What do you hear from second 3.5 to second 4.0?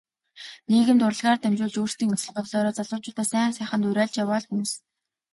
сайханд